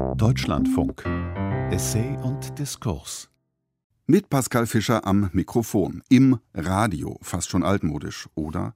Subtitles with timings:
[0.00, 1.04] Deutschlandfunk.
[1.70, 3.28] Essay und Diskurs.
[4.06, 6.02] Mit Pascal Fischer am Mikrofon.
[6.08, 8.74] Im Radio, fast schon altmodisch, oder?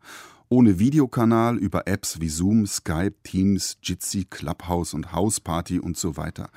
[0.51, 6.51] Ohne Videokanal über Apps wie Zoom, Skype, Teams, Jitsi, Clubhouse und Houseparty und so weiter.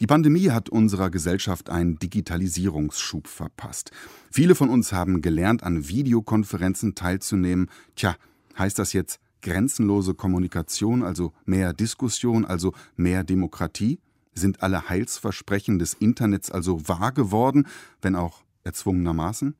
[0.00, 3.92] Die Pandemie hat unserer Gesellschaft einen Digitalisierungsschub verpasst.
[4.30, 7.70] Viele von uns haben gelernt, an Videokonferenzen teilzunehmen.
[7.94, 8.16] Tja,
[8.58, 14.00] heißt das jetzt grenzenlose Kommunikation, also mehr Diskussion, also mehr Demokratie?
[14.38, 17.66] Sind alle Heilsversprechen des Internets also wahr geworden,
[18.00, 19.56] wenn auch erzwungenermaßen?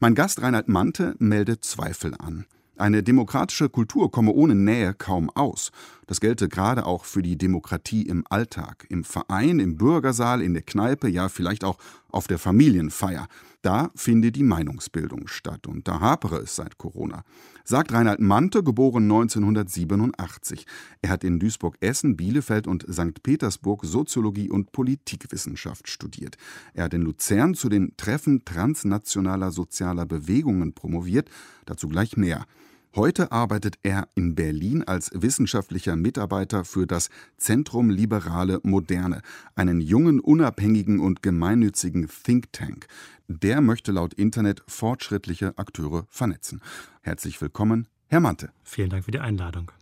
[0.00, 2.46] Mein Gast Reinhard Mante meldet Zweifel an.
[2.78, 5.70] Eine demokratische Kultur komme ohne Nähe kaum aus.
[6.06, 10.62] Das gelte gerade auch für die Demokratie im Alltag, im Verein, im Bürgersaal, in der
[10.62, 11.76] Kneipe, ja vielleicht auch
[12.12, 13.26] auf der Familienfeier.
[13.62, 17.24] Da finde die Meinungsbildung statt und da hapere es seit Corona.
[17.64, 20.66] Sagt Reinhard Mante, geboren 1987.
[21.00, 23.22] Er hat in Duisburg-Essen, Bielefeld und St.
[23.22, 26.36] Petersburg Soziologie und Politikwissenschaft studiert.
[26.74, 31.30] Er hat in Luzern zu den Treffen transnationaler sozialer Bewegungen promoviert,
[31.66, 32.46] dazu gleich mehr.
[32.94, 39.22] Heute arbeitet er in Berlin als wissenschaftlicher Mitarbeiter für das Zentrum Liberale Moderne,
[39.54, 42.88] einen jungen, unabhängigen und gemeinnützigen Think Tank.
[43.28, 46.60] Der möchte laut Internet fortschrittliche Akteure vernetzen.
[47.00, 48.50] Herzlich willkommen, Herr Mante.
[48.62, 49.72] Vielen Dank für die Einladung.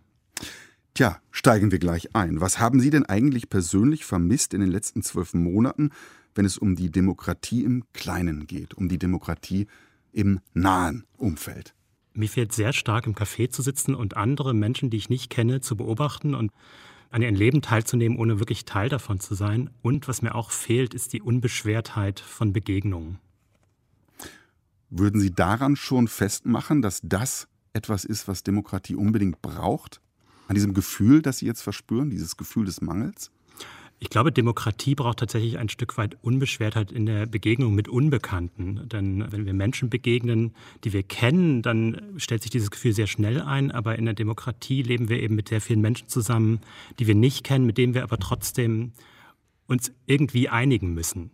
[0.94, 2.40] Tja, steigen wir gleich ein.
[2.40, 5.90] Was haben Sie denn eigentlich persönlich vermisst in den letzten zwölf Monaten,
[6.36, 9.66] wenn es um die Demokratie im Kleinen geht, um die Demokratie
[10.12, 11.74] im nahen Umfeld?
[12.12, 15.60] Mir fehlt sehr stark im Café zu sitzen und andere Menschen, die ich nicht kenne,
[15.60, 16.50] zu beobachten und
[17.10, 19.70] an ihrem Leben teilzunehmen, ohne wirklich Teil davon zu sein.
[19.82, 23.18] Und was mir auch fehlt, ist die Unbeschwertheit von Begegnungen.
[24.90, 30.00] Würden Sie daran schon festmachen, dass das etwas ist, was Demokratie unbedingt braucht?
[30.48, 33.30] An diesem Gefühl, das Sie jetzt verspüren, dieses Gefühl des Mangels?
[34.02, 38.88] Ich glaube, Demokratie braucht tatsächlich ein Stück weit Unbeschwertheit in der Begegnung mit Unbekannten.
[38.88, 43.42] Denn wenn wir Menschen begegnen, die wir kennen, dann stellt sich dieses Gefühl sehr schnell
[43.42, 43.70] ein.
[43.70, 46.60] Aber in der Demokratie leben wir eben mit sehr vielen Menschen zusammen,
[46.98, 48.92] die wir nicht kennen, mit denen wir aber trotzdem
[49.66, 51.30] uns irgendwie einigen müssen.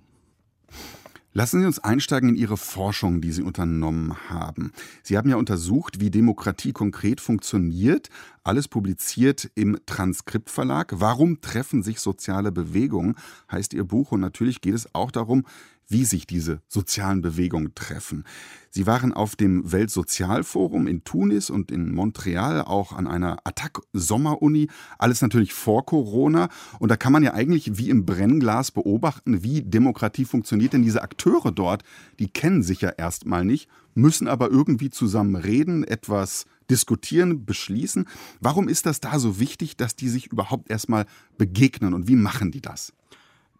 [1.36, 4.72] Lassen Sie uns einsteigen in Ihre Forschung, die Sie unternommen haben.
[5.02, 8.08] Sie haben ja untersucht, wie Demokratie konkret funktioniert.
[8.42, 10.94] Alles publiziert im Transkriptverlag.
[10.96, 13.16] Warum treffen sich soziale Bewegungen,
[13.52, 14.12] heißt Ihr Buch.
[14.12, 15.44] Und natürlich geht es auch darum,
[15.88, 18.24] wie sich diese sozialen Bewegungen treffen.
[18.70, 25.22] Sie waren auf dem Weltsozialforum in Tunis und in Montreal, auch an einer Attac-Sommeruni, alles
[25.22, 26.48] natürlich vor Corona.
[26.78, 30.72] Und da kann man ja eigentlich wie im Brennglas beobachten, wie Demokratie funktioniert.
[30.72, 31.84] Denn diese Akteure dort,
[32.18, 38.06] die kennen sich ja erstmal nicht, müssen aber irgendwie zusammen reden, etwas diskutieren, beschließen.
[38.40, 41.06] Warum ist das da so wichtig, dass die sich überhaupt erstmal
[41.38, 42.92] begegnen und wie machen die das?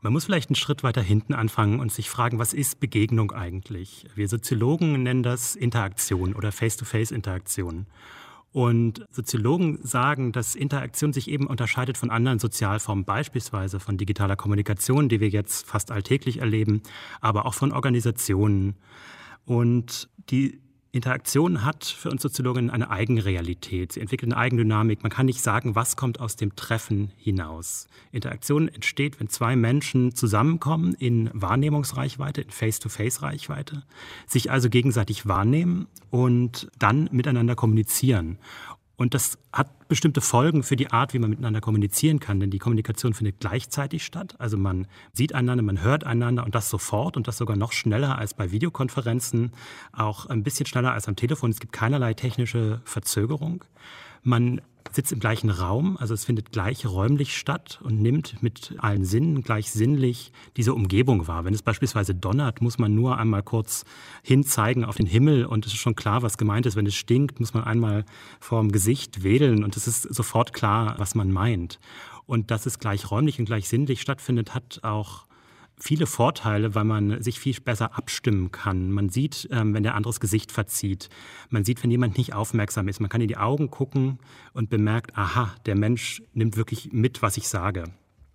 [0.07, 4.07] Man muss vielleicht einen Schritt weiter hinten anfangen und sich fragen, was ist Begegnung eigentlich?
[4.15, 7.89] Wir Soziologen nennen das Interaktion oder Face-to-Face-Interaktion.
[8.53, 15.09] Und Soziologen sagen, dass Interaktion sich eben unterscheidet von anderen Sozialformen, beispielsweise von digitaler Kommunikation,
[15.09, 16.83] die wir jetzt fast alltäglich erleben,
[17.21, 18.77] aber auch von Organisationen.
[19.45, 20.61] Und die
[20.97, 23.93] Interaktion hat für uns Soziologen eine Eigenrealität.
[23.93, 25.03] Sie entwickelt eine Eigendynamik.
[25.03, 27.87] Man kann nicht sagen, was kommt aus dem Treffen hinaus.
[28.13, 33.83] Interaktion entsteht, wenn zwei Menschen zusammenkommen in Wahrnehmungsreichweite, in Face-to-Face-Reichweite,
[34.27, 38.39] sich also gegenseitig wahrnehmen und dann miteinander kommunizieren.
[38.97, 42.41] Und das hat bestimmte Folgen für die Art, wie man miteinander kommunizieren kann.
[42.41, 44.35] Denn die Kommunikation findet gleichzeitig statt.
[44.39, 48.19] Also man sieht einander, man hört einander und das sofort und das sogar noch schneller
[48.19, 49.53] als bei Videokonferenzen,
[49.93, 51.51] auch ein bisschen schneller als am Telefon.
[51.51, 53.65] Es gibt keinerlei technische Verzögerung.
[54.27, 54.61] Man
[54.91, 59.43] sitzt im gleichen Raum, also es findet gleich räumlich statt und nimmt mit allen Sinnen
[59.43, 61.45] gleich sinnlich diese Umgebung wahr.
[61.45, 63.85] Wenn es beispielsweise donnert, muss man nur einmal kurz
[64.25, 66.75] hinzeigen auf den Himmel und es ist schon klar, was gemeint ist.
[66.75, 68.05] Wenn es stinkt, muss man einmal
[68.41, 71.79] vorm Gesicht wedeln und es ist sofort klar, was man meint.
[72.25, 75.26] Und dass es gleich räumlich und gleich sinnlich stattfindet, hat auch
[75.79, 78.91] viele Vorteile, weil man sich viel besser abstimmen kann.
[78.91, 81.09] Man sieht, ähm, wenn der anderes Gesicht verzieht.
[81.51, 83.01] Man sieht, wenn jemand nicht aufmerksam ist.
[83.01, 84.19] Man kann in die Augen gucken
[84.53, 87.85] und bemerkt, aha, der Mensch nimmt wirklich mit, was ich sage.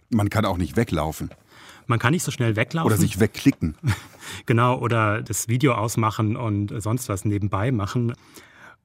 [0.10, 1.32] Man kann auch nicht weglaufen.
[1.88, 2.88] Man kann nicht so schnell weglaufen.
[2.88, 3.76] Oder sich wegklicken.
[4.46, 8.14] genau, oder das Video ausmachen und sonst was nebenbei machen.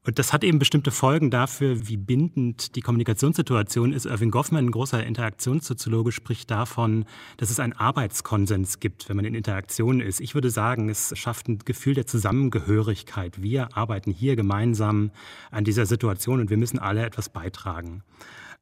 [0.06, 4.06] Und das hat eben bestimmte Folgen dafür, wie bindend die Kommunikationssituation ist.
[4.06, 7.06] Irving Goffman, ein großer Interaktionssoziologe, spricht davon,
[7.38, 10.20] dass es einen Arbeitskonsens gibt, wenn man in Interaktion ist.
[10.20, 13.42] Ich würde sagen, es schafft ein Gefühl der Zusammengehörigkeit.
[13.42, 15.10] Wir arbeiten hier gemeinsam
[15.50, 18.04] an dieser Situation und wir müssen alle etwas beitragen.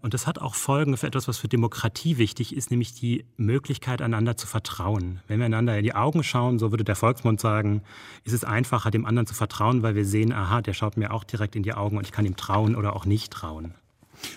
[0.05, 4.03] Und das hat auch Folgen für etwas, was für Demokratie wichtig ist, nämlich die Möglichkeit,
[4.03, 5.21] einander zu vertrauen.
[5.29, 7.81] Wenn wir einander in die Augen schauen, so würde der Volksmund sagen,
[8.23, 11.25] ist es einfacher, dem anderen zu vertrauen, weil wir sehen, aha, der schaut mir auch
[11.25, 13.73] direkt in die Augen und ich kann ihm trauen oder auch nicht trauen.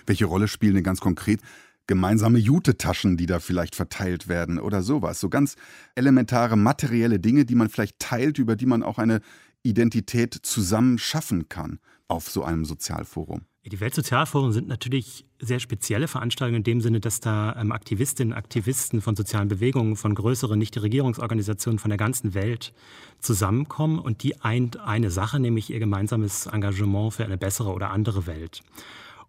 [0.05, 1.41] Welche Rolle spielen denn ganz konkret
[1.85, 5.19] gemeinsame Jutetaschen, die da vielleicht verteilt werden oder sowas?
[5.19, 5.57] So ganz
[5.95, 9.19] elementare materielle Dinge, die man vielleicht teilt, über die man auch eine
[9.63, 13.41] Identität zusammen schaffen kann auf so einem Sozialforum.
[13.71, 19.01] Die Weltsozialforen sind natürlich sehr spezielle Veranstaltungen in dem Sinne, dass da ähm, Aktivistinnen Aktivisten
[19.01, 22.73] von sozialen Bewegungen, von größeren Nichtregierungsorganisationen von der ganzen Welt
[23.19, 28.25] zusammenkommen und die eint eine Sache, nämlich ihr gemeinsames Engagement für eine bessere oder andere
[28.25, 28.63] Welt.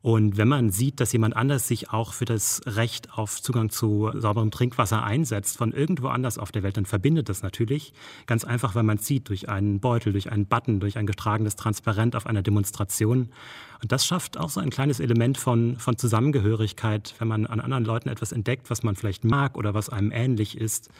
[0.00, 4.10] Und wenn man sieht, dass jemand anders sich auch für das Recht auf Zugang zu
[4.14, 7.92] sauberem Trinkwasser einsetzt, von irgendwo anders auf der Welt, dann verbindet das natürlich.
[8.26, 12.14] Ganz einfach, weil man sieht, durch einen Beutel, durch einen Button, durch ein getragenes Transparent
[12.14, 13.30] auf einer Demonstration.
[13.80, 17.84] Und das schafft auch so ein kleines Element von, von Zusammengehörigkeit, wenn man an anderen
[17.84, 20.90] Leuten etwas entdeckt, was man vielleicht mag oder was einem ähnlich ist.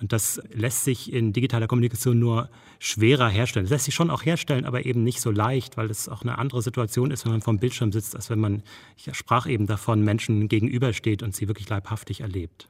[0.00, 2.48] Und das lässt sich in digitaler Kommunikation nur
[2.78, 3.64] schwerer herstellen.
[3.64, 6.38] Das lässt sich schon auch herstellen, aber eben nicht so leicht, weil es auch eine
[6.38, 8.62] andere Situation ist, wenn man vom Bildschirm sitzt, als wenn man,
[8.96, 12.68] ich sprach eben davon, Menschen gegenübersteht und sie wirklich leibhaftig erlebt.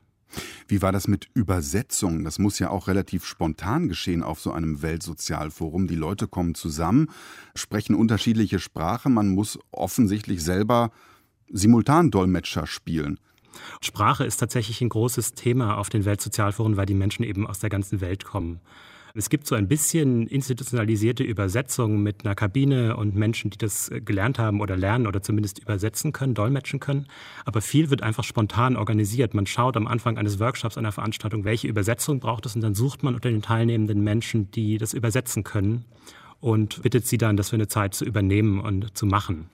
[0.66, 2.24] Wie war das mit Übersetzung?
[2.24, 5.86] Das muss ja auch relativ spontan geschehen auf so einem Weltsozialforum.
[5.86, 7.10] Die Leute kommen zusammen,
[7.54, 9.14] sprechen unterschiedliche Sprachen.
[9.14, 10.90] Man muss offensichtlich selber
[11.50, 13.18] Simultandolmetscher spielen.
[13.80, 17.70] Sprache ist tatsächlich ein großes Thema auf den Weltsozialforen, weil die Menschen eben aus der
[17.70, 18.60] ganzen Welt kommen.
[19.18, 24.38] Es gibt so ein bisschen institutionalisierte Übersetzungen mit einer Kabine und Menschen, die das gelernt
[24.38, 27.08] haben oder lernen oder zumindest übersetzen können, dolmetschen können.
[27.44, 29.34] Aber viel wird einfach spontan organisiert.
[29.34, 33.02] Man schaut am Anfang eines Workshops, einer Veranstaltung, welche Übersetzung braucht es und dann sucht
[33.02, 35.84] man unter den teilnehmenden Menschen, die das übersetzen können
[36.38, 39.50] und bittet sie dann, das für eine Zeit zu übernehmen und zu machen.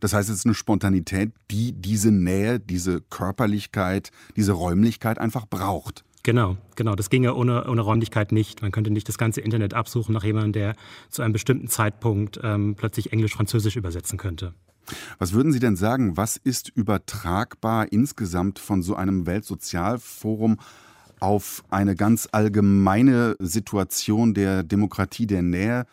[0.00, 6.02] Das heißt, es ist eine Spontanität, die diese Nähe, diese Körperlichkeit, diese Räumlichkeit einfach braucht.
[6.22, 6.94] Genau, genau.
[6.94, 8.62] Das ginge ohne, ohne Räumlichkeit nicht.
[8.62, 10.76] Man könnte nicht das ganze Internet absuchen nach jemandem, der
[11.10, 14.54] zu einem bestimmten Zeitpunkt ähm, plötzlich Englisch-Französisch übersetzen könnte.
[15.18, 20.58] Was würden Sie denn sagen, was ist übertragbar insgesamt von so einem Weltsozialforum
[21.20, 25.86] auf eine ganz allgemeine Situation der Demokratie, der Nähe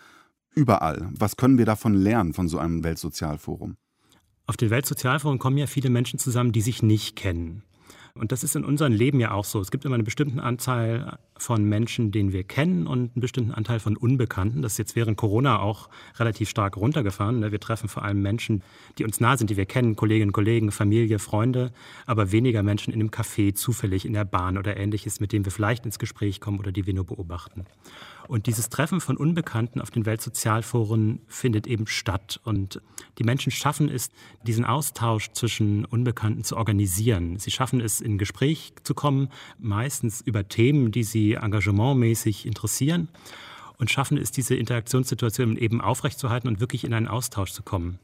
[0.55, 1.09] überall?
[1.11, 3.77] Was können wir davon lernen von so einem Weltsozialforum?
[4.47, 7.63] Auf den Weltsozialforum kommen ja viele Menschen zusammen, die sich nicht kennen.
[8.19, 9.61] Und das ist in unserem Leben ja auch so.
[9.61, 13.79] Es gibt immer eine bestimmte Anzahl von Menschen, den wir kennen und einen bestimmten Anteil
[13.79, 14.61] von Unbekannten.
[14.61, 17.39] Das ist jetzt während Corona auch relativ stark runtergefahren.
[17.39, 17.51] Ne?
[17.51, 18.61] Wir treffen vor allem Menschen,
[18.97, 21.71] die uns nah sind, die wir kennen, Kolleginnen, Kollegen, Familie, Freunde,
[22.05, 25.51] aber weniger Menschen in einem Café, zufällig in der Bahn oder ähnliches, mit denen wir
[25.51, 27.65] vielleicht ins Gespräch kommen oder die wir nur beobachten.
[28.29, 32.39] Und dieses Treffen von Unbekannten auf den Weltsozialforen findet eben statt.
[32.43, 32.79] Und
[33.17, 34.11] die Menschen schaffen es,
[34.45, 37.39] diesen Austausch zwischen Unbekannten zu organisieren.
[37.39, 43.07] Sie schaffen es, in Gespräch zu kommen, meistens über Themen, die sie engagementmäßig interessieren.
[43.79, 47.97] Und schaffen es, diese Interaktionssituation eben aufrechtzuerhalten und wirklich in einen Austausch zu kommen.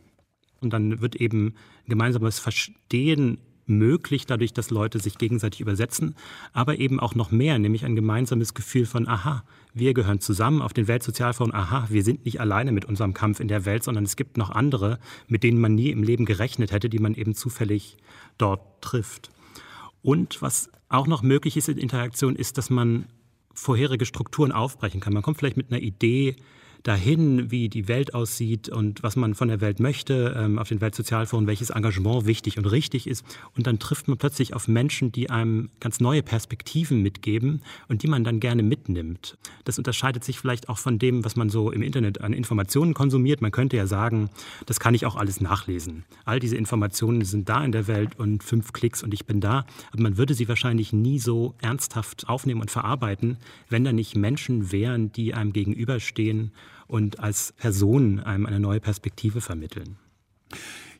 [0.60, 1.54] Und dann wird eben
[1.88, 6.15] gemeinsames Verstehen möglich, dadurch, dass Leute sich gegenseitig übersetzen,
[6.53, 10.73] aber eben auch noch mehr, nämlich ein gemeinsames Gefühl von, aha, wir gehören zusammen auf
[10.73, 14.15] den Weltsozialfonds, aha, wir sind nicht alleine mit unserem Kampf in der Welt, sondern es
[14.15, 17.97] gibt noch andere, mit denen man nie im Leben gerechnet hätte, die man eben zufällig
[18.38, 19.29] dort trifft.
[20.01, 23.06] Und was auch noch möglich ist in Interaktion, ist, dass man
[23.53, 25.13] vorherige Strukturen aufbrechen kann.
[25.13, 26.36] Man kommt vielleicht mit einer Idee
[26.86, 30.82] dahin, wie die Welt aussieht und was man von der Welt möchte, ähm, auf den
[30.82, 33.25] Weltsozialforen, welches Engagement wichtig und richtig ist.
[33.58, 38.08] Und dann trifft man plötzlich auf Menschen, die einem ganz neue Perspektiven mitgeben und die
[38.08, 39.36] man dann gerne mitnimmt.
[39.63, 43.42] Das unterscheidet sich vielleicht auch von dem, was man so im Internet an Informationen konsumiert.
[43.42, 44.30] Man könnte ja sagen,
[44.68, 46.06] das kann ich auch alles nachlesen.
[46.24, 49.65] All diese Informationen sind da in der Welt und fünf Klicks und ich bin da.
[49.92, 53.38] Aber man würde sie wahrscheinlich nie so ernsthaft aufnehmen und verarbeiten,
[53.70, 56.51] wenn da nicht Menschen wären, die einem gegenüberstehen
[56.88, 59.98] und als Person einem eine neue Perspektive vermitteln.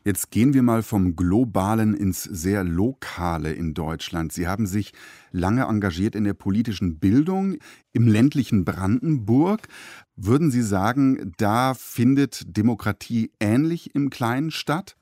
[0.06, 4.32] Jetzt gehen wir mal vom Globalen ins sehr Lokale in Deutschland.
[4.32, 4.92] Sie haben sich
[5.32, 7.56] lange engagiert in der politischen Bildung
[7.92, 9.66] im ländlichen Brandenburg.
[10.14, 14.96] Würden Sie sagen, da findet Demokratie ähnlich im Kleinen statt?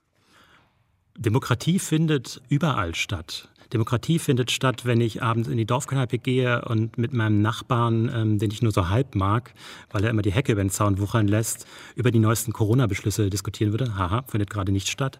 [1.19, 3.53] Demokratie findet überall statt.
[3.75, 8.39] Demokratie findet statt, wenn ich abends in die Dorfkneipe gehe und mit meinem Nachbarn, ähm,
[8.39, 9.53] den ich nur so halb mag,
[9.91, 11.67] weil er immer die Hecke über den Zaun wuchern lässt,
[11.97, 13.97] über die neuesten Corona-Beschlüsse diskutieren würde.
[13.97, 15.19] Haha, findet gerade nicht statt.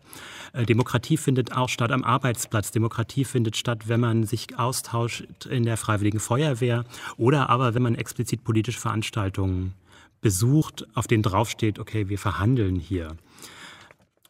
[0.53, 2.71] Äh, Demokratie findet auch statt am Arbeitsplatz.
[2.71, 6.85] Demokratie findet statt, wenn man sich austauscht in der Freiwilligen Feuerwehr
[7.17, 9.75] oder aber wenn man explizit politische Veranstaltungen
[10.21, 13.17] besucht, auf denen draufsteht, okay, wir verhandeln hier.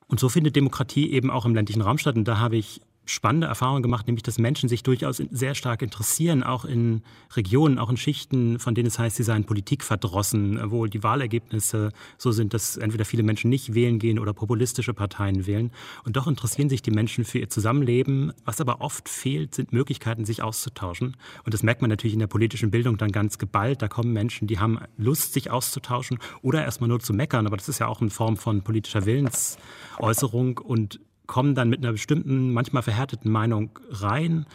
[0.07, 2.17] Und so findet Demokratie eben auch im ländlichen Raum statt.
[2.17, 6.43] Und da habe ich spannende Erfahrung gemacht, nämlich dass Menschen sich durchaus sehr stark interessieren,
[6.43, 7.03] auch in
[7.37, 12.33] Regionen, auch in Schichten, von denen es heißt, sie seien politikverdrossen, wo die Wahlergebnisse so
[12.33, 15.71] sind, dass entweder viele Menschen nicht wählen gehen oder populistische Parteien wählen.
[16.05, 18.33] Und doch interessieren sich die Menschen für ihr Zusammenleben.
[18.45, 21.17] Was aber oft fehlt, sind Möglichkeiten, sich auszutauschen.
[21.45, 23.83] Und das merkt man natürlich in der politischen Bildung dann ganz geballt.
[23.83, 27.47] Da kommen Menschen, die haben Lust, sich auszutauschen oder erstmal nur zu meckern.
[27.47, 31.93] Aber das ist ja auch eine Form von politischer Willensäußerung und kommen dann mit einer
[31.93, 34.47] bestimmten, manchmal verhärteten Meinung rein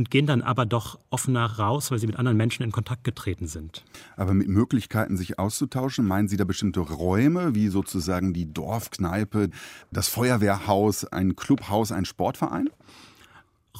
[0.00, 3.46] und gehen dann aber doch offener raus, weil sie mit anderen Menschen in Kontakt getreten
[3.46, 3.84] sind.
[4.16, 9.50] Aber mit Möglichkeiten, sich auszutauschen, meinen Sie da bestimmte Räume, wie sozusagen die Dorfkneipe,
[9.90, 12.70] das Feuerwehrhaus, ein Clubhaus, ein Sportverein?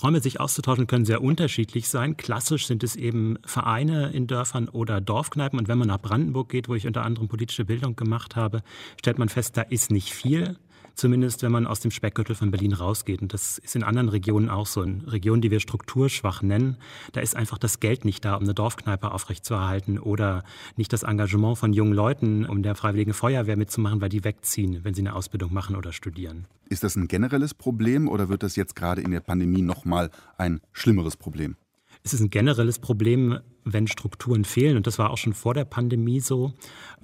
[0.03, 2.17] Räume sich auszutauschen können sehr unterschiedlich sein.
[2.19, 5.59] Klassisch sind es eben Vereine in Dörfern oder Dorfkneipen.
[5.59, 8.63] Und wenn man nach Brandenburg geht, wo ich unter anderem politische Bildung gemacht habe,
[8.99, 10.59] stellt man fest, da ist nicht viel
[10.95, 13.23] zumindest wenn man aus dem Speckgürtel von Berlin rausgeht.
[13.23, 14.83] Und das ist in anderen Regionen auch so.
[14.83, 16.77] In Regionen, die wir strukturschwach nennen,
[17.13, 20.45] da ist einfach das Geld nicht da, um eine Dorfkneipe aufrechtzuerhalten oder
[20.77, 24.95] nicht das Engagement von jungen Leuten, um der Freiwilligen Feuerwehr mitzumachen, weil die wegziehen, wenn
[24.95, 26.47] sie eine Ausbildung machen oder studieren.
[26.69, 30.61] Ist das ein generelles Problem oder wird das jetzt gerade in der Pandemie nochmal ein
[30.73, 31.57] schlimmeres Problem?
[32.03, 34.77] Es ist ein generelles Problem, wenn Strukturen fehlen.
[34.77, 36.53] Und das war auch schon vor der Pandemie so.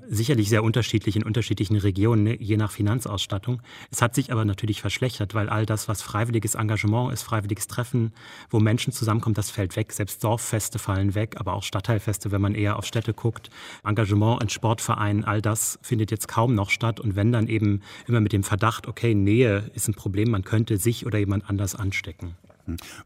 [0.09, 3.61] Sicherlich sehr unterschiedlich in unterschiedlichen Regionen, ne, je nach Finanzausstattung.
[3.91, 8.13] Es hat sich aber natürlich verschlechtert, weil all das, was freiwilliges Engagement ist, freiwilliges Treffen,
[8.51, 9.93] wo Menschen zusammenkommen, das fällt weg.
[9.93, 13.51] Selbst Dorffeste fallen weg, aber auch Stadtteilfeste, wenn man eher auf Städte guckt.
[13.85, 17.01] Engagement in Sportvereinen, all das findet jetzt kaum noch statt.
[17.01, 20.77] Und wenn dann eben immer mit dem Verdacht, okay, Nähe ist ein Problem, man könnte
[20.77, 22.37] sich oder jemand anders anstecken.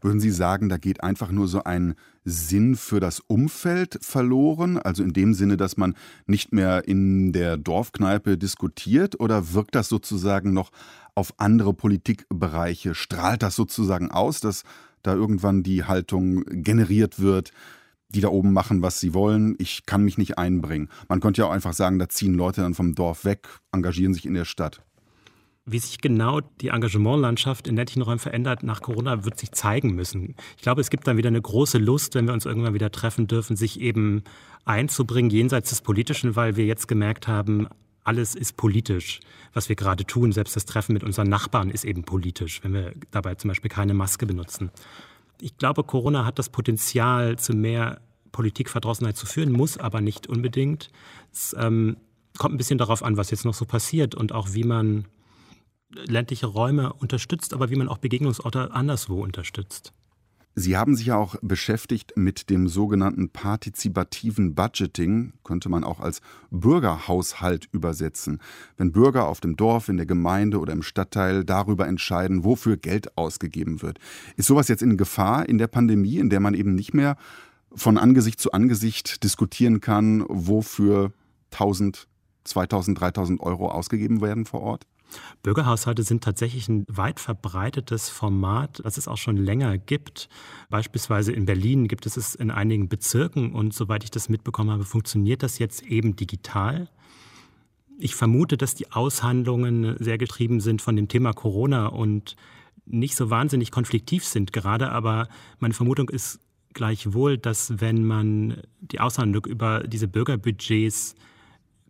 [0.01, 4.77] Würden Sie sagen, da geht einfach nur so ein Sinn für das Umfeld verloren?
[4.77, 9.19] Also in dem Sinne, dass man nicht mehr in der Dorfkneipe diskutiert?
[9.19, 10.71] Oder wirkt das sozusagen noch
[11.15, 12.95] auf andere Politikbereiche?
[12.95, 14.63] Strahlt das sozusagen aus, dass
[15.03, 17.51] da irgendwann die Haltung generiert wird?
[18.13, 19.55] die da oben machen, was sie wollen.
[19.57, 20.89] Ich kann mich nicht einbringen.
[21.07, 24.25] Man könnte ja auch einfach sagen, da ziehen Leute dann vom Dorf weg, engagieren sich
[24.25, 24.83] in der Stadt.
[25.65, 30.35] Wie sich genau die Engagementlandschaft in ländlichen Räumen verändert nach Corona, wird sich zeigen müssen.
[30.57, 33.27] Ich glaube, es gibt dann wieder eine große Lust, wenn wir uns irgendwann wieder treffen
[33.27, 34.23] dürfen, sich eben
[34.65, 37.67] einzubringen jenseits des Politischen, weil wir jetzt gemerkt haben,
[38.03, 39.19] alles ist politisch,
[39.53, 40.31] was wir gerade tun.
[40.31, 43.93] Selbst das Treffen mit unseren Nachbarn ist eben politisch, wenn wir dabei zum Beispiel keine
[43.93, 44.71] Maske benutzen.
[45.39, 48.01] Ich glaube, Corona hat das Potenzial, zu mehr
[48.31, 50.89] Politikverdrossenheit zu führen, muss aber nicht unbedingt.
[51.31, 51.97] Es ähm,
[52.37, 55.05] kommt ein bisschen darauf an, was jetzt noch so passiert und auch wie man
[55.93, 59.93] ländliche Räume unterstützt, aber wie man auch Begegnungsorte anderswo unterstützt.
[60.53, 66.21] Sie haben sich ja auch beschäftigt mit dem sogenannten partizipativen Budgeting, könnte man auch als
[66.49, 68.41] Bürgerhaushalt übersetzen.
[68.75, 73.17] Wenn Bürger auf dem Dorf, in der Gemeinde oder im Stadtteil darüber entscheiden, wofür Geld
[73.17, 73.99] ausgegeben wird.
[74.35, 77.15] Ist sowas jetzt in Gefahr in der Pandemie, in der man eben nicht mehr
[77.73, 81.13] von Angesicht zu Angesicht diskutieren kann, wofür
[81.51, 82.07] 1000,
[82.43, 84.85] 2000, 3000 Euro ausgegeben werden vor Ort?
[85.43, 90.29] Bürgerhaushalte sind tatsächlich ein weit verbreitetes Format, das es auch schon länger gibt.
[90.69, 94.83] Beispielsweise in Berlin gibt es es in einigen Bezirken und soweit ich das mitbekommen habe,
[94.83, 96.89] funktioniert das jetzt eben digital.
[97.99, 102.35] Ich vermute, dass die Aushandlungen sehr getrieben sind von dem Thema Corona und
[102.85, 105.27] nicht so wahnsinnig konfliktiv sind gerade, aber
[105.59, 106.39] meine Vermutung ist
[106.73, 111.15] gleichwohl, dass wenn man die Aushandlung über diese Bürgerbudgets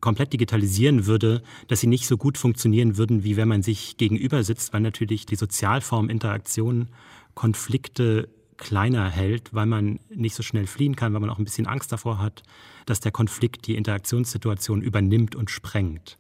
[0.02, 4.44] komplett digitalisieren würde, dass sie nicht so gut funktionieren würden, wie wenn man sich gegenüber
[4.44, 6.90] sitzt, weil natürlich die Sozialform Interaktion
[7.36, 8.28] Konflikte
[8.58, 11.92] kleiner hält, weil man nicht so schnell fliehen kann, weil man auch ein bisschen Angst
[11.92, 12.44] davor hat,
[12.86, 16.18] dass der Konflikt die Interaktionssituation übernimmt und sprengt.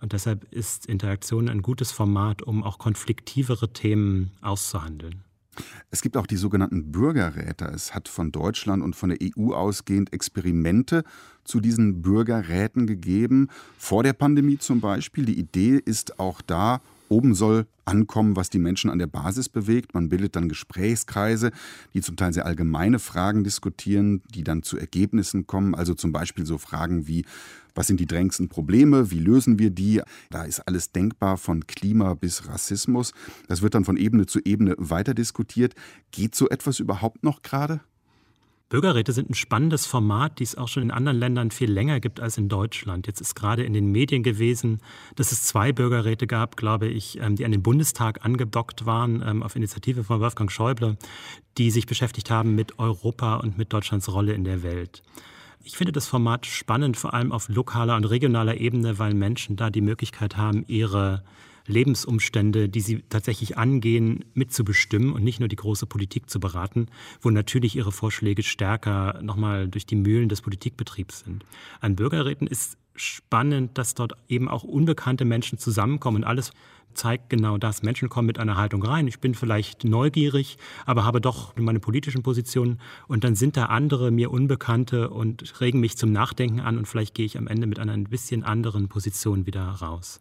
[0.00, 5.24] Und deshalb ist Interaktion ein gutes Format, um auch konfliktivere Themen auszuhandeln.
[5.90, 7.66] Es gibt auch die sogenannten Bürgerräte.
[7.66, 11.04] Es hat von Deutschland und von der EU ausgehend Experimente
[11.44, 15.26] zu diesen Bürgerräten gegeben, vor der Pandemie zum Beispiel.
[15.26, 16.80] Die Idee ist auch da,
[17.14, 19.94] oben soll ankommen, was die Menschen an der Basis bewegt.
[19.94, 21.52] Man bildet dann Gesprächskreise,
[21.92, 25.76] die zum Teil sehr allgemeine Fragen diskutieren, die dann zu Ergebnissen kommen.
[25.76, 27.24] Also zum Beispiel so Fragen wie,
[27.74, 29.12] was sind die drängendsten Probleme?
[29.12, 30.02] Wie lösen wir die?
[30.30, 33.12] Da ist alles denkbar von Klima bis Rassismus.
[33.46, 35.74] Das wird dann von Ebene zu Ebene weiter diskutiert.
[36.10, 37.80] Geht so etwas überhaupt noch gerade?
[38.74, 42.18] Bürgerräte sind ein spannendes Format, die es auch schon in anderen Ländern viel länger gibt
[42.18, 43.06] als in Deutschland.
[43.06, 44.80] Jetzt ist gerade in den Medien gewesen,
[45.14, 49.44] dass es zwei Bürgerräte gab, glaube ich, ähm, die an den Bundestag angedockt waren, ähm,
[49.44, 50.96] auf Initiative von Wolfgang Schäuble,
[51.56, 55.04] die sich beschäftigt haben mit Europa und mit Deutschlands Rolle in der Welt.
[55.62, 59.70] Ich finde das Format spannend, vor allem auf lokaler und regionaler Ebene, weil Menschen da
[59.70, 61.22] die Möglichkeit haben, ihre
[61.66, 66.86] Lebensumstände, die sie tatsächlich angehen, mitzubestimmen und nicht nur die große Politik zu beraten,
[67.20, 71.44] wo natürlich ihre Vorschläge stärker nochmal durch die Mühlen des Politikbetriebs sind.
[71.80, 76.52] An Bürgerräten ist spannend, dass dort eben auch unbekannte Menschen zusammenkommen und alles
[76.94, 77.82] zeigt genau das.
[77.82, 79.06] Menschen kommen mit einer Haltung rein.
[79.06, 82.80] Ich bin vielleicht neugierig, aber habe doch meine politischen Positionen.
[83.08, 86.78] Und dann sind da andere, mir Unbekannte und regen mich zum Nachdenken an.
[86.78, 90.20] Und vielleicht gehe ich am Ende mit einer ein bisschen anderen Position wieder raus.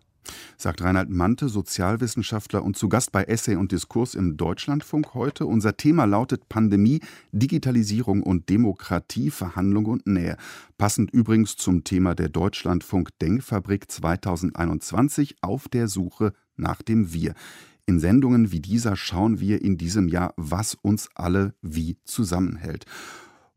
[0.57, 5.45] Sagt Reinhard Mante, Sozialwissenschaftler und zu Gast bei Essay und Diskurs im Deutschlandfunk heute.
[5.45, 7.01] Unser Thema lautet Pandemie,
[7.31, 10.37] Digitalisierung und Demokratie, Verhandlung und Nähe.
[10.77, 17.33] Passend übrigens zum Thema der Deutschlandfunk Denkfabrik 2021 auf der Suche nach dem Wir.
[17.85, 22.85] In Sendungen wie dieser schauen wir in diesem Jahr, was uns alle wie zusammenhält.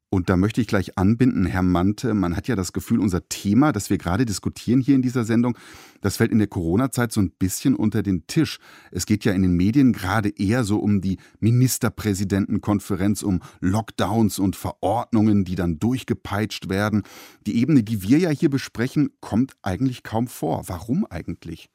[0.09, 3.73] Und da möchte ich gleich anbinden, Herr Mante, man hat ja das Gefühl, unser Thema,
[3.73, 5.59] das wir gerade diskutieren hier in dieser Sendung,
[6.01, 8.59] das fällt in der Corona-Zeit so ein bisschen unter den Tisch.
[8.93, 14.55] Es geht ja in den Medien gerade eher so um die Ministerpräsidentenkonferenz, um Lockdowns und
[14.55, 17.03] Verordnungen, die dann durchgepeitscht werden.
[17.47, 20.69] Die Ebene, die wir ja hier besprechen, kommt eigentlich kaum vor.
[20.69, 21.69] Warum eigentlich?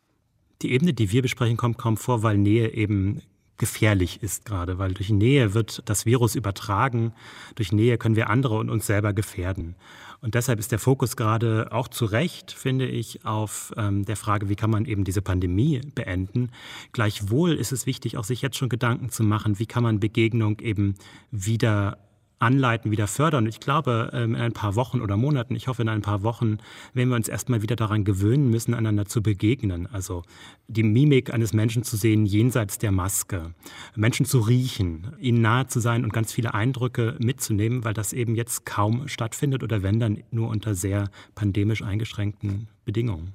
[0.62, 3.22] Die Ebene, die wir besprechen, kommt kaum vor, weil Nähe eben
[3.62, 7.14] gefährlich ist gerade, weil durch Nähe wird das Virus übertragen,
[7.54, 9.76] durch Nähe können wir andere und uns selber gefährden.
[10.20, 14.50] Und deshalb ist der Fokus gerade auch zu Recht, finde ich, auf ähm, der Frage,
[14.50, 16.50] wie kann man eben diese Pandemie beenden.
[16.92, 20.60] Gleichwohl ist es wichtig, auch sich jetzt schon Gedanken zu machen, wie kann man Begegnung
[20.60, 20.96] eben
[21.30, 22.00] wieder
[22.42, 23.46] anleiten, wieder fördern.
[23.46, 26.58] Ich glaube, ähm, in ein paar Wochen oder Monaten, ich hoffe in ein paar Wochen,
[26.94, 29.88] werden wir uns erstmal wieder daran gewöhnen müssen, einander zu begegnen.
[29.92, 30.24] Also
[30.68, 33.54] die Mimik eines Menschen zu sehen jenseits der Maske,
[33.96, 38.36] Menschen zu riechen, ihnen nahe zu sein und ganz viele Eindrücke mitzunehmen, weil das eben
[38.36, 43.34] jetzt kaum stattfindet oder wenn dann nur unter sehr pandemisch eingeschränkten Bedingungen.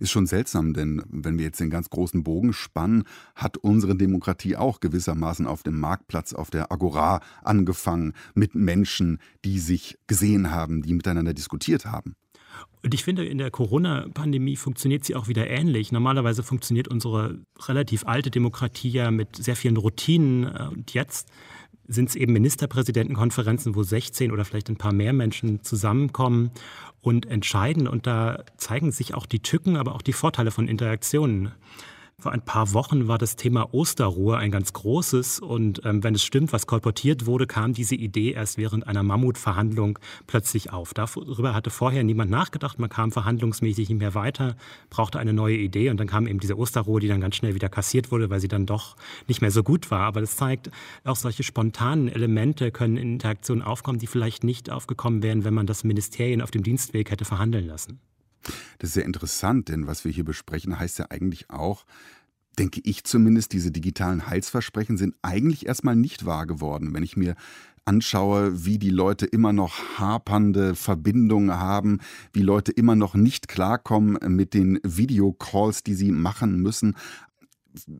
[0.00, 3.04] Ist schon seltsam, denn wenn wir jetzt den ganz großen Bogen spannen,
[3.34, 9.58] hat unsere Demokratie auch gewissermaßen auf dem Marktplatz, auf der Agora angefangen mit Menschen, die
[9.58, 12.16] sich gesehen haben, die miteinander diskutiert haben.
[12.82, 15.92] Und ich finde, in der Corona-Pandemie funktioniert sie auch wieder ähnlich.
[15.92, 20.46] Normalerweise funktioniert unsere relativ alte Demokratie ja mit sehr vielen Routinen.
[20.46, 21.28] Und jetzt
[21.86, 26.50] sind es eben Ministerpräsidentenkonferenzen, wo 16 oder vielleicht ein paar mehr Menschen zusammenkommen
[27.00, 27.88] und entscheiden.
[27.88, 31.52] Und da zeigen sich auch die Tücken, aber auch die Vorteile von Interaktionen.
[32.22, 36.22] Vor ein paar Wochen war das Thema Osterruhe ein ganz großes und ähm, wenn es
[36.22, 40.94] stimmt, was kolportiert wurde, kam diese Idee erst während einer Mammutverhandlung plötzlich auf.
[40.94, 44.54] Darüber hatte vorher niemand nachgedacht, man kam verhandlungsmäßig nicht mehr weiter,
[44.88, 47.68] brauchte eine neue Idee und dann kam eben diese Osterruhe, die dann ganz schnell wieder
[47.68, 48.94] kassiert wurde, weil sie dann doch
[49.26, 50.02] nicht mehr so gut war.
[50.02, 50.70] Aber das zeigt,
[51.02, 55.66] auch solche spontanen Elemente können in Interaktionen aufkommen, die vielleicht nicht aufgekommen wären, wenn man
[55.66, 57.98] das Ministerien auf dem Dienstweg hätte verhandeln lassen.
[58.78, 61.84] Das ist sehr interessant, denn was wir hier besprechen, heißt ja eigentlich auch,
[62.58, 66.94] denke ich zumindest, diese digitalen Heilsversprechen sind eigentlich erstmal nicht wahr geworden.
[66.94, 67.34] Wenn ich mir
[67.84, 71.98] anschaue, wie die Leute immer noch hapernde Verbindungen haben,
[72.32, 76.96] wie Leute immer noch nicht klarkommen mit den Videocalls, die sie machen müssen.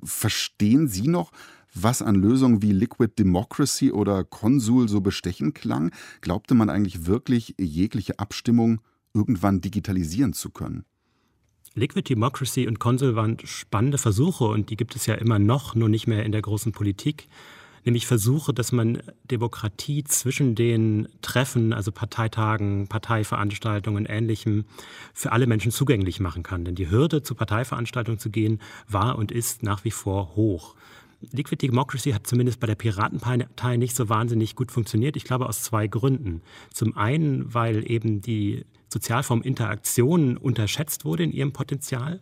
[0.05, 1.33] Verstehen Sie noch,
[1.75, 5.91] was an Lösungen wie Liquid Democracy oder Konsul so bestechend klang?
[6.21, 8.83] Glaubte man eigentlich wirklich, jegliche Abstimmung
[9.15, 10.85] irgendwann digitalisieren zu können.
[11.75, 15.89] Liquid Democracy und Consul waren spannende Versuche und die gibt es ja immer noch, nur
[15.89, 17.29] nicht mehr in der großen Politik.
[17.85, 24.67] Nämlich Versuche, dass man Demokratie zwischen den Treffen, also Parteitagen, Parteiveranstaltungen Ähnlichem,
[25.13, 26.65] für alle Menschen zugänglich machen kann.
[26.65, 30.77] Denn die Hürde, zu Parteiveranstaltungen zu gehen, war und ist nach wie vor hoch.
[31.33, 35.17] Liquid Democracy hat zumindest bei der Piratenpartei nicht so wahnsinnig gut funktioniert.
[35.17, 36.43] Ich glaube aus zwei Gründen.
[36.73, 42.21] Zum einen, weil eben die Sozialform Interaktion unterschätzt wurde in ihrem Potenzial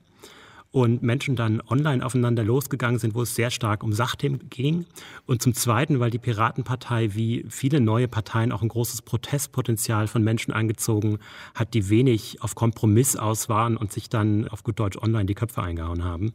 [0.72, 4.86] und Menschen dann online aufeinander losgegangen sind, wo es sehr stark um Sachthemen ging.
[5.26, 10.22] Und zum Zweiten, weil die Piratenpartei wie viele neue Parteien auch ein großes Protestpotenzial von
[10.22, 11.18] Menschen angezogen
[11.54, 15.34] hat, die wenig auf Kompromiss aus waren und sich dann auf gut Deutsch online die
[15.34, 16.32] Köpfe eingehauen haben.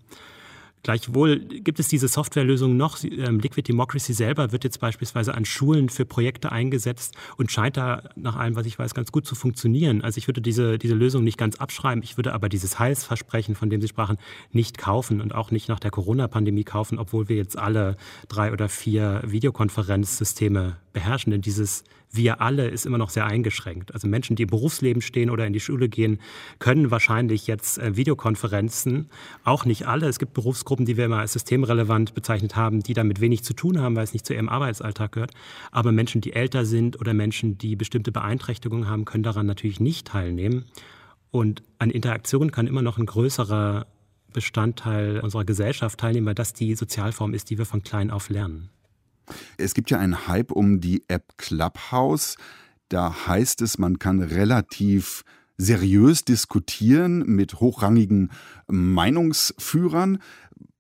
[0.86, 3.04] Gleichwohl gibt es diese Softwarelösung noch.
[3.04, 8.04] Ähm, Liquid Democracy selber wird jetzt beispielsweise an Schulen für Projekte eingesetzt und scheint da
[8.16, 10.04] nach allem, was ich weiß, ganz gut zu funktionieren.
[10.04, 12.04] Also ich würde diese, diese Lösung nicht ganz abschreiben.
[12.04, 14.20] Ich würde aber dieses Heilsversprechen, von dem Sie sprachen,
[14.52, 18.70] nicht kaufen und auch nicht nach der Corona-Pandemie kaufen, obwohl wir jetzt alle drei oder
[18.70, 21.32] vier Videokonferenzsysteme beherrschen.
[21.32, 21.84] Denn dieses
[22.16, 23.94] wir alle ist immer noch sehr eingeschränkt.
[23.94, 26.20] Also Menschen, die im Berufsleben stehen oder in die Schule gehen,
[26.60, 29.10] können wahrscheinlich jetzt äh, Videokonferenzen.
[29.44, 30.08] Auch nicht alle.
[30.08, 33.80] Es gibt Berufsgruppen, die wir immer als systemrelevant bezeichnet haben, die damit wenig zu tun
[33.80, 35.32] haben, weil es nicht zu ihrem Arbeitsalltag gehört.
[35.72, 40.08] Aber Menschen, die älter sind oder Menschen, die bestimmte Beeinträchtigungen haben, können daran natürlich nicht
[40.08, 40.66] teilnehmen.
[41.32, 43.88] Und an Interaktion kann immer noch ein größerer
[44.32, 48.70] Bestandteil unserer Gesellschaft teilnehmen, weil das die Sozialform ist, die wir von klein auf lernen.
[49.58, 52.38] Es gibt ja einen Hype um die App Clubhouse.
[52.90, 55.24] Da heißt es, man kann relativ
[55.58, 58.32] seriös diskutieren mit hochrangigen
[58.68, 60.20] Meinungsführern.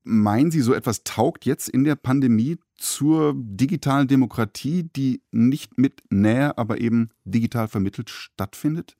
[0.03, 6.03] Meinen Sie, so etwas taugt jetzt in der Pandemie zur digitalen Demokratie, die nicht mit
[6.09, 8.97] Nähe, aber eben digital vermittelt stattfindet?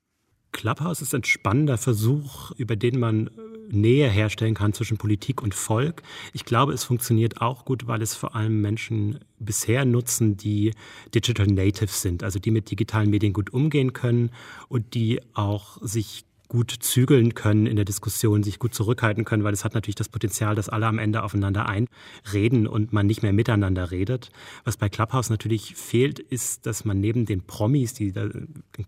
[0.56, 3.30] Clubhouse ist ein spannender Versuch, über den man äh,
[3.68, 6.02] Nähe herstellen kann zwischen Politik und Volk.
[6.32, 10.72] Ich glaube, es funktioniert auch gut, weil es vor allem Menschen bisher nutzen, die
[11.14, 14.30] Digital Natives sind, also die mit digitalen Medien gut umgehen können
[14.68, 19.52] und die auch sich gut zügeln können in der Diskussion, sich gut zurückhalten können, weil
[19.52, 23.32] es hat natürlich das Potenzial, dass alle am Ende aufeinander einreden und man nicht mehr
[23.32, 24.30] miteinander redet.
[24.64, 28.28] Was bei Clubhouse natürlich fehlt, ist, dass man neben den Promis, die da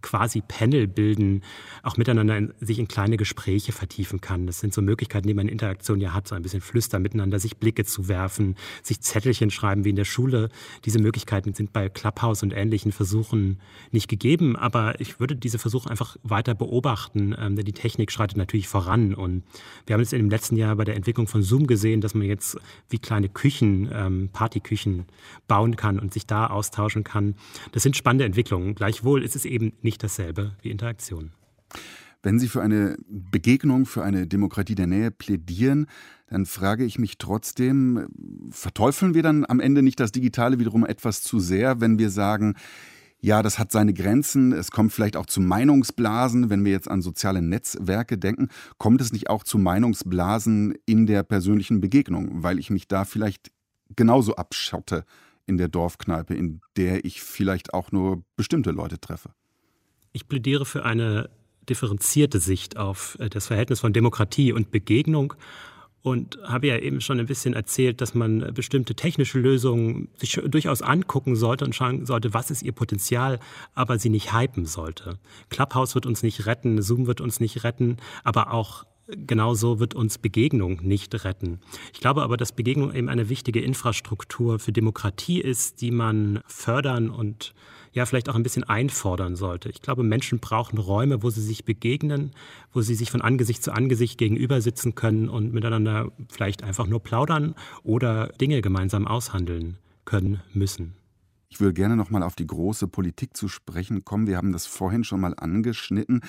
[0.03, 1.43] quasi Panel bilden,
[1.83, 4.47] auch miteinander in, sich in kleine Gespräche vertiefen kann.
[4.47, 7.41] Das sind so Möglichkeiten, die man in Interaktion ja hat, so ein bisschen flüstern miteinander,
[7.41, 10.51] sich Blicke zu werfen, sich Zettelchen schreiben wie in der Schule.
[10.85, 15.91] Diese Möglichkeiten sind bei Clubhouse und ähnlichen Versuchen nicht gegeben, aber ich würde diese Versuche
[15.91, 19.15] einfach weiter beobachten ähm, denn die Technik schreitet natürlich voran.
[19.15, 19.43] Und
[19.87, 22.27] wir haben es in dem letzten Jahr bei der Entwicklung von Zoom gesehen, dass man
[22.27, 22.59] jetzt
[22.89, 25.07] wie kleine Küchen, ähm, Partyküchen
[25.47, 27.35] bauen kann und sich da austauschen kann.
[27.73, 28.75] Das sind spannende Entwicklungen.
[28.75, 31.33] Gleichwohl ist es eben nicht dasselbe wie Interaktion.
[32.23, 35.87] Wenn Sie für eine Begegnung, für eine Demokratie der Nähe plädieren,
[36.27, 38.09] dann frage ich mich trotzdem,
[38.51, 42.55] verteufeln wir dann am Ende nicht das Digitale wiederum etwas zu sehr, wenn wir sagen,
[43.21, 44.53] ja, das hat seine Grenzen.
[44.53, 46.51] Es kommt vielleicht auch zu Meinungsblasen.
[46.51, 51.25] Wenn wir jetzt an soziale Netzwerke denken, kommt es nicht auch zu Meinungsblasen in der
[51.25, 53.51] persönlichen Begegnung, weil ich mich da vielleicht
[53.97, 55.05] genauso abschotte
[55.47, 59.31] in der Dorfkneipe, in der ich vielleicht auch nur bestimmte Leute treffe.
[60.13, 61.31] Ich plädiere für eine
[61.69, 65.35] differenzierte Sicht auf äh, das Verhältnis von Demokratie und Begegnung
[66.03, 70.83] und habe ja eben schon ein bisschen erzählt, dass man bestimmte technische Lösungen sich durchaus
[70.83, 73.41] angucken sollte und schauen sollte, was ist ihr Potenzial,
[73.75, 75.19] aber sie nicht hypen sollte.
[75.51, 80.19] Clubhouse wird uns nicht retten, Zoom wird uns nicht retten, aber auch genauso wird uns
[80.19, 81.61] Begegnung nicht retten.
[81.93, 87.11] Ich glaube aber, dass Begegnung eben eine wichtige Infrastruktur für Demokratie ist, die man fördern
[87.11, 87.55] und
[87.99, 89.69] ja vielleicht auch ein bisschen einfordern sollte.
[89.69, 92.33] Ich glaube, Menschen brauchen Räume, wo sie sich begegnen,
[92.73, 97.01] wo sie sich von Angesicht zu Angesicht gegenüber sitzen können und miteinander vielleicht einfach nur
[97.01, 100.95] plaudern oder Dinge gemeinsam aushandeln können müssen.
[101.51, 104.27] Ich würde gerne noch mal auf die große Politik zu sprechen kommen.
[104.27, 106.23] Wir haben das vorhin schon mal angeschnitten.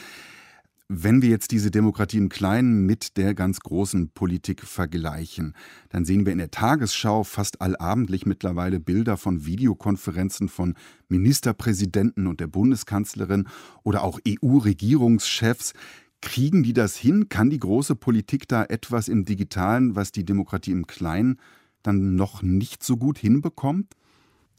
[0.91, 5.53] Wenn wir jetzt diese Demokratie im Kleinen mit der ganz großen Politik vergleichen,
[5.89, 10.73] dann sehen wir in der Tagesschau fast allabendlich mittlerweile Bilder von Videokonferenzen von
[11.07, 13.47] Ministerpräsidenten und der Bundeskanzlerin
[13.83, 15.73] oder auch EU-Regierungschefs.
[16.21, 17.29] Kriegen die das hin?
[17.29, 21.39] Kann die große Politik da etwas im Digitalen, was die Demokratie im Kleinen
[21.83, 23.93] dann noch nicht so gut hinbekommt?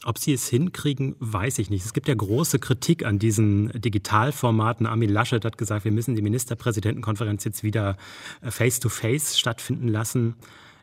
[0.04, 1.84] Ob sie es hinkriegen, weiß ich nicht.
[1.84, 4.86] Es gibt ja große Kritik an diesen Digitalformaten.
[4.86, 7.98] Armin Laschet hat gesagt, wir müssen die Ministerpräsidentenkonferenz jetzt wieder
[8.40, 10.36] äh, face-to-face -face stattfinden lassen.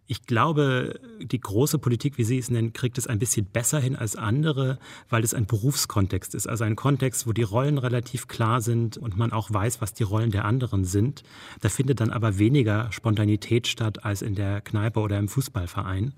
[0.09, 3.95] Ich glaube, die große Politik, wie Sie es nennen, kriegt es ein bisschen besser hin
[3.95, 6.47] als andere, weil es ein Berufskontext ist.
[6.47, 10.03] Also ein Kontext, wo die Rollen relativ klar sind und man auch weiß, was die
[10.03, 11.23] Rollen der anderen sind.
[11.59, 16.13] Da findet dann aber weniger Spontanität statt als in der Kneipe oder im Fußballverein.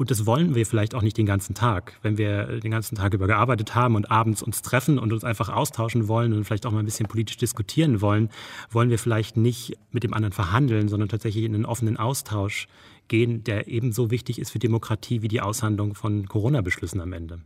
[0.00, 1.98] Und das wollen wir vielleicht auch nicht den ganzen Tag.
[2.00, 5.50] Wenn wir den ganzen Tag über gearbeitet haben und abends uns treffen und uns einfach
[5.50, 8.30] austauschen wollen und vielleicht auch mal ein bisschen politisch diskutieren wollen,
[8.70, 12.66] wollen wir vielleicht nicht mit dem anderen verhandeln, sondern tatsächlich in einen offenen Austausch
[13.08, 17.42] gehen, der ebenso wichtig ist für Demokratie wie die Aushandlung von Corona-Beschlüssen am Ende.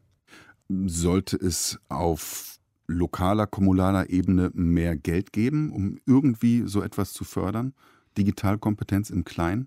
[0.68, 7.74] Sollte es auf lokaler, kommunaler Ebene mehr Geld geben, um irgendwie so etwas zu fördern?
[8.16, 9.66] Digitalkompetenz im Kleinen?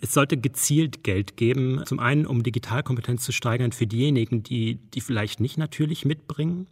[0.00, 5.00] Es sollte gezielt Geld geben, zum einen um Digitalkompetenz zu steigern für diejenigen, die die
[5.00, 6.66] vielleicht nicht natürlich mitbringen.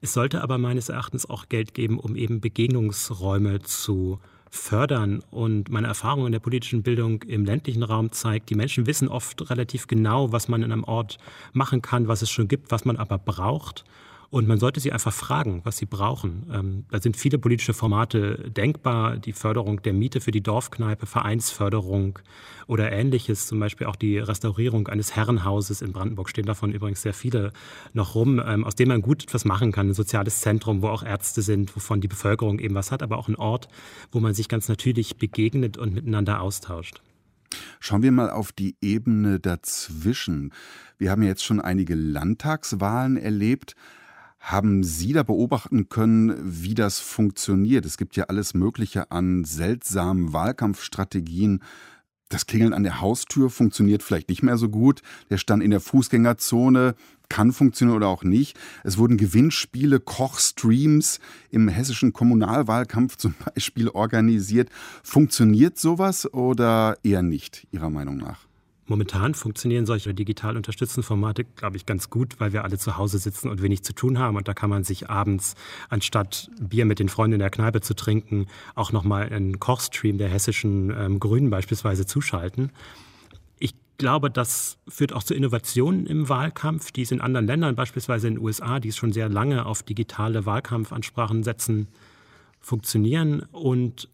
[0.00, 4.18] Es sollte aber meines Erachtens auch Geld geben, um eben Begegnungsräume zu
[4.50, 5.22] fördern.
[5.30, 9.50] Und meine Erfahrung in der politischen Bildung im ländlichen Raum zeigt, die Menschen wissen oft
[9.50, 11.18] relativ genau, was man in einem Ort
[11.52, 13.84] machen kann, was es schon gibt, was man aber braucht.
[14.30, 16.46] Und man sollte sie einfach fragen, was sie brauchen.
[16.52, 19.16] Ähm, da sind viele politische Formate denkbar.
[19.16, 22.20] Die Förderung der Miete für die Dorfkneipe, Vereinsförderung
[22.68, 23.48] oder ähnliches.
[23.48, 27.52] Zum Beispiel auch die Restaurierung eines Herrenhauses in Brandenburg stehen davon übrigens sehr viele
[27.92, 29.88] noch rum, ähm, aus dem man gut etwas machen kann.
[29.88, 33.26] Ein soziales Zentrum, wo auch Ärzte sind, wovon die Bevölkerung eben was hat, aber auch
[33.26, 33.66] ein Ort,
[34.12, 37.02] wo man sich ganz natürlich begegnet und miteinander austauscht.
[37.80, 40.52] Schauen wir mal auf die Ebene dazwischen.
[40.98, 43.74] Wir haben jetzt schon einige Landtagswahlen erlebt.
[44.40, 47.84] Haben Sie da beobachten können, wie das funktioniert?
[47.84, 51.62] Es gibt ja alles Mögliche an seltsamen Wahlkampfstrategien.
[52.30, 55.02] Das Klingeln an der Haustür funktioniert vielleicht nicht mehr so gut.
[55.28, 56.94] Der Stand in der Fußgängerzone
[57.28, 58.58] kann funktionieren oder auch nicht.
[58.82, 64.70] Es wurden Gewinnspiele, Kochstreams im hessischen Kommunalwahlkampf zum Beispiel organisiert.
[65.02, 68.49] Funktioniert sowas oder eher nicht, Ihrer Meinung nach?
[68.90, 73.18] Momentan funktionieren solche digital unterstützten Formate, glaube ich, ganz gut, weil wir alle zu Hause
[73.18, 74.36] sitzen und wenig zu tun haben.
[74.36, 75.54] Und da kann man sich abends,
[75.90, 80.28] anstatt Bier mit den Freunden in der Kneipe zu trinken, auch nochmal einen Kochstream der
[80.28, 82.72] hessischen ähm, Grünen beispielsweise zuschalten.
[83.60, 88.26] Ich glaube, das führt auch zu Innovationen im Wahlkampf, die es in anderen Ländern, beispielsweise
[88.26, 91.86] in den USA, die es schon sehr lange auf digitale Wahlkampfansprachen setzen,
[92.58, 93.42] funktionieren.
[93.52, 94.08] Und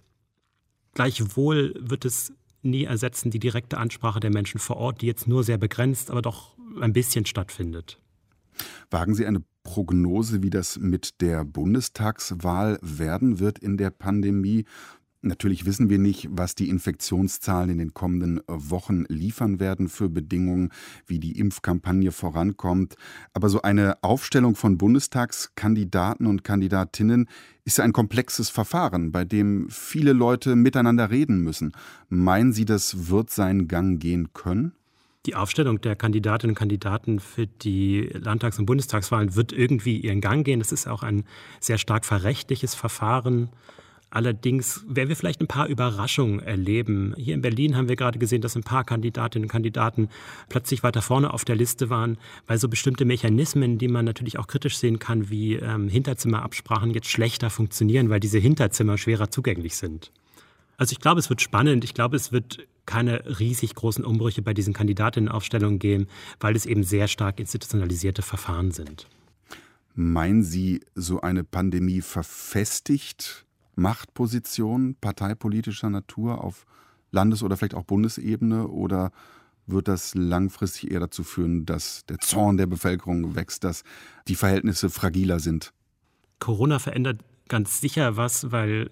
[0.92, 2.34] gleichwohl wird es
[2.66, 6.22] nie ersetzen die direkte Ansprache der Menschen vor Ort, die jetzt nur sehr begrenzt, aber
[6.22, 8.00] doch ein bisschen stattfindet.
[8.90, 14.64] Wagen Sie eine Prognose, wie das mit der Bundestagswahl werden wird in der Pandemie?
[15.26, 20.70] Natürlich wissen wir nicht, was die Infektionszahlen in den kommenden Wochen liefern werden für Bedingungen,
[21.06, 22.94] wie die Impfkampagne vorankommt.
[23.34, 27.28] Aber so eine Aufstellung von Bundestagskandidaten und Kandidatinnen
[27.64, 31.72] ist ein komplexes Verfahren, bei dem viele Leute miteinander reden müssen.
[32.08, 34.72] Meinen Sie, das wird seinen Gang gehen können?
[35.26, 40.44] Die Aufstellung der Kandidatinnen und Kandidaten für die Landtags- und Bundestagswahlen wird irgendwie ihren Gang
[40.44, 40.60] gehen.
[40.60, 41.24] Das ist auch ein
[41.58, 43.50] sehr stark verrechtliches Verfahren.
[44.10, 47.12] Allerdings werden wir vielleicht ein paar Überraschungen erleben.
[47.16, 50.08] Hier in Berlin haben wir gerade gesehen, dass ein paar Kandidatinnen und Kandidaten
[50.48, 52.16] plötzlich weiter vorne auf der Liste waren,
[52.46, 57.10] weil so bestimmte Mechanismen, die man natürlich auch kritisch sehen kann, wie ähm, Hinterzimmerabsprachen jetzt
[57.10, 60.12] schlechter funktionieren, weil diese Hinterzimmer schwerer zugänglich sind.
[60.76, 61.84] Also ich glaube, es wird spannend.
[61.84, 66.06] Ich glaube, es wird keine riesig großen Umbrüche bei diesen Kandidatinnenaufstellungen geben,
[66.38, 69.08] weil es eben sehr stark institutionalisierte Verfahren sind.
[69.94, 73.45] Meinen Sie, so eine Pandemie verfestigt
[73.76, 76.66] Machtpositionen parteipolitischer Natur auf
[77.12, 79.12] Landes- oder vielleicht auch Bundesebene oder
[79.66, 83.84] wird das langfristig eher dazu führen, dass der Zorn der Bevölkerung wächst, dass
[84.28, 85.72] die Verhältnisse fragiler sind?
[86.38, 88.90] Corona verändert ganz sicher was, weil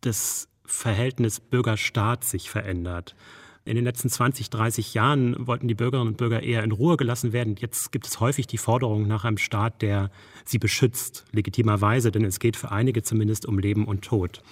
[0.00, 3.14] das Verhältnis Bürger-Staat sich verändert.
[3.64, 7.32] In den letzten 20, 30 Jahren wollten die Bürgerinnen und Bürger eher in Ruhe gelassen
[7.32, 7.54] werden.
[7.56, 10.10] Jetzt gibt es häufig die Forderung nach einem Staat, der
[10.44, 14.42] sie beschützt, legitimerweise, denn es geht für einige zumindest um Leben und Tod.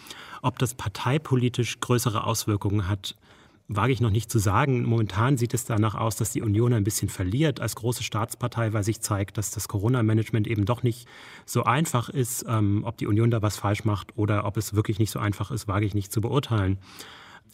[0.43, 3.17] Ob das parteipolitisch größere Auswirkungen hat,
[3.67, 4.85] wage ich noch nicht zu sagen.
[4.85, 8.85] Momentan sieht es danach aus, dass die Union ein bisschen verliert als große Staatspartei, weil
[8.85, 11.09] sich zeigt, dass das Corona-Management eben doch nicht
[11.47, 12.45] so einfach ist.
[12.49, 15.51] Ähm, ob die Union da was falsch macht oder ob es wirklich nicht so einfach
[15.51, 16.79] ist, wage ich nicht zu beurteilen.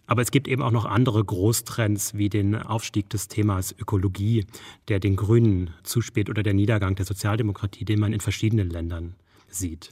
[0.06, 4.46] Aber es gibt eben auch noch andere Großtrends wie den Aufstieg des Themas Ökologie,
[4.88, 9.14] der den Grünen zuspielt oder der Niedergang der Sozialdemokratie, den man in verschiedenen Ländern
[9.48, 9.90] sieht.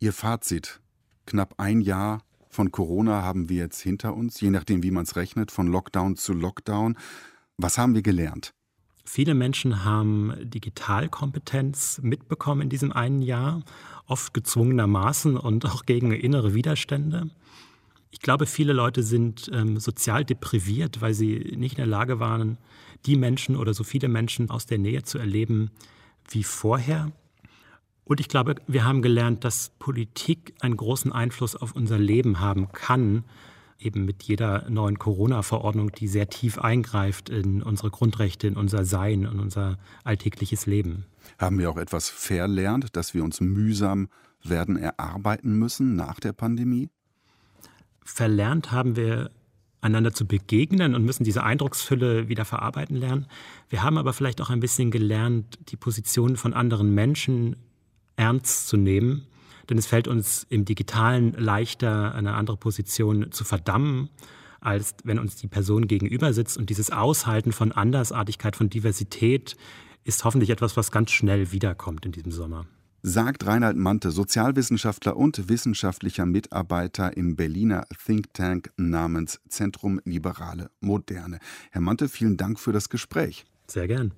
[0.00, 0.80] Ihr Fazit.
[1.26, 5.16] Knapp ein Jahr von Corona haben wir jetzt hinter uns, je nachdem, wie man es
[5.16, 6.96] rechnet, von Lockdown zu Lockdown.
[7.58, 8.54] Was haben wir gelernt?
[9.04, 13.62] Viele Menschen haben Digitalkompetenz mitbekommen in diesem einen Jahr,
[14.06, 17.30] oft gezwungenermaßen und auch gegen innere Widerstände.
[18.10, 22.58] Ich glaube, viele Leute sind ähm, sozial depriviert, weil sie nicht in der Lage waren,
[23.06, 25.70] die Menschen oder so viele Menschen aus der Nähe zu erleben
[26.30, 27.12] wie vorher.
[28.04, 32.72] Und ich glaube, wir haben gelernt, dass Politik einen großen Einfluss auf unser Leben haben
[32.72, 33.24] kann,
[33.78, 39.24] eben mit jeder neuen Corona-Verordnung, die sehr tief eingreift in unsere Grundrechte, in unser Sein,
[39.24, 41.04] in unser alltägliches Leben.
[41.38, 44.08] Haben wir auch etwas verlernt, dass wir uns mühsam
[44.42, 46.88] werden erarbeiten müssen nach der Pandemie?
[48.08, 49.30] Verlernt haben wir
[49.80, 53.26] einander zu begegnen und müssen diese Eindrucksfülle wieder verarbeiten lernen.
[53.68, 57.56] Wir haben aber vielleicht auch ein bisschen gelernt, die Position von anderen Menschen
[58.16, 59.26] ernst zu nehmen.
[59.70, 64.08] Denn es fällt uns im Digitalen leichter, eine andere Position zu verdammen,
[64.60, 66.56] als wenn uns die Person gegenüber sitzt.
[66.56, 69.56] Und dieses Aushalten von Andersartigkeit, von Diversität
[70.04, 72.66] ist hoffentlich etwas, was ganz schnell wiederkommt in diesem Sommer
[73.08, 81.38] sagt Reinhard Mante, Sozialwissenschaftler und wissenschaftlicher Mitarbeiter im Berliner Think Tank namens Zentrum Liberale Moderne.
[81.70, 83.46] Herr Mante, vielen Dank für das Gespräch.
[83.66, 84.12] Sehr gern.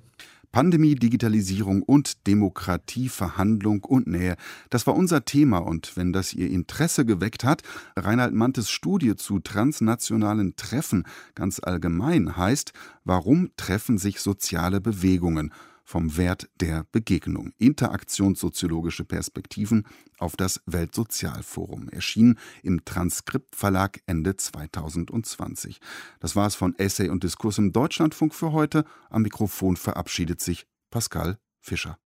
[0.53, 4.35] Pandemie, Digitalisierung und Demokratie, Verhandlung und Nähe.
[4.69, 7.63] Das war unser Thema und wenn das Ihr Interesse geweckt hat,
[7.95, 11.05] Reinhard Mantes Studie zu transnationalen Treffen
[11.37, 12.73] ganz allgemein heißt,
[13.05, 15.53] warum treffen sich soziale Bewegungen?
[15.91, 17.53] Vom Wert der Begegnung.
[17.59, 21.89] Interaktionssoziologische Perspektiven auf das Weltsozialforum.
[21.89, 25.81] Erschien im Transkriptverlag Ende 2020.
[26.21, 28.85] Das war es von Essay und Diskurs im Deutschlandfunk für heute.
[29.09, 31.99] Am Mikrofon verabschiedet sich Pascal Fischer.